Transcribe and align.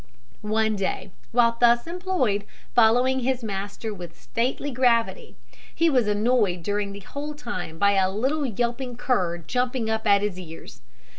One 0.41 0.75
day 0.75 1.11
while 1.31 1.57
thus 1.59 1.85
employed, 1.85 2.45
following 2.73 3.19
his 3.19 3.43
master 3.43 3.93
with 3.93 4.19
stately 4.19 4.71
gravity, 4.71 5.35
he 5.75 5.91
was 5.91 6.07
annoyed 6.07 6.63
during 6.63 6.91
the 6.91 7.01
whole 7.01 7.35
time 7.35 7.77
by 7.77 7.91
a 7.91 8.09
little 8.09 8.47
yelping 8.47 8.97
cur 8.97 9.37
jumping 9.37 9.91
up 9.91 10.07
at 10.07 10.23
his 10.23 10.39
ears. 10.39 10.81